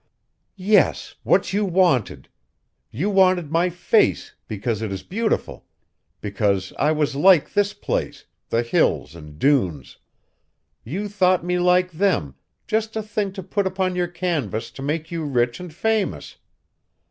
[0.55, 1.13] "Yes.
[1.21, 2.27] What you wanted!
[2.89, 5.67] You wanted my face, because it is beautiful;
[6.21, 9.99] because I was like this place, the Hills and dunes!
[10.83, 12.33] You thought me like them,
[12.65, 16.37] just a thing to put upon your canvas to make you rich and famous!